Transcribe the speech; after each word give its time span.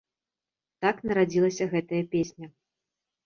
Так 0.85 1.03
нарадзілася 1.09 1.67
гэтая 1.73 2.01
песня. 2.15 2.47